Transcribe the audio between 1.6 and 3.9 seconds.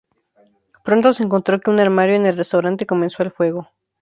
que un armario en el restaurante comenzó el fuego.